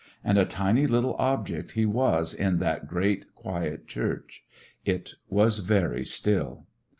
And 0.23 0.39
a 0.39 0.45
tiny 0.45 0.87
little 0.87 1.13
ob 1.19 1.45
ject 1.45 1.73
he 1.73 1.85
was 1.85 2.33
in 2.33 2.57
that 2.57 2.87
great, 2.87 3.35
quiet 3.35 3.87
church. 3.87 4.43
It 4.83 5.13
was 5.29 5.59
very 5.59 6.05
still. 6.05 6.65